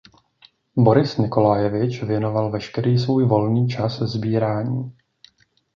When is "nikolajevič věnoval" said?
1.17-2.51